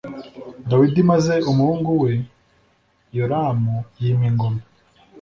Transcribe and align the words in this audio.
dawidi 0.69 1.01
maze 1.11 1.33
umuhungu 1.51 1.91
we 2.03 2.11
yoramu 3.17 3.75
yima 4.01 4.25
ingoma 4.29 4.61